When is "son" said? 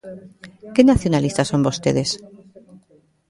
1.51-1.65